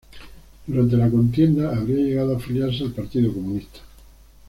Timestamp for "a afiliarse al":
2.33-2.91